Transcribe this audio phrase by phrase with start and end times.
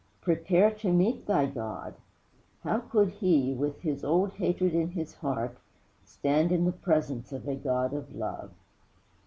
[0.21, 1.93] _''Prepare to Meet thy God!'
[2.63, 5.59] How could he, with his old hate in his heart,
[6.03, 8.49] stand in the presence of a God of Love?